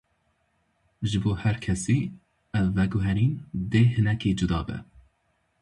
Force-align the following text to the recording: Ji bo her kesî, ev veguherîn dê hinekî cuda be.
Ji 1.09 1.17
bo 1.23 1.31
her 1.43 1.57
kesî, 1.65 1.99
ev 2.59 2.67
veguherîn 2.75 3.33
dê 3.71 3.83
hinekî 3.93 4.31
cuda 4.39 4.61
be. 4.67 4.77